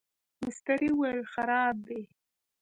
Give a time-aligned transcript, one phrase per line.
[0.43, 2.01] مستري وویل خراب دی.